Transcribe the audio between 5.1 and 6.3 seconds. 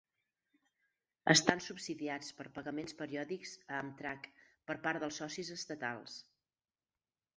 socis estatals.